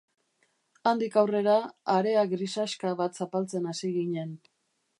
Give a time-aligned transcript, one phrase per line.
[0.91, 1.57] Handik aurrera,
[1.95, 4.37] harea grisaxka bat zapaltzen hasi ginen.